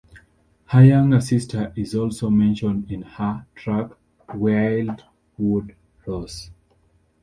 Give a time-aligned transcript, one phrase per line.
[0.65, 3.91] Her younger sister is also mentioned in her track
[4.33, 5.75] Wildwood
[6.07, 6.49] Rose.